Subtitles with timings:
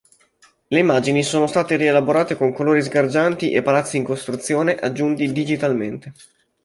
[0.65, 6.13] Le immagini sono state rielaborate con colori sgargianti e palazzi in costruzione aggiunti digitalmente.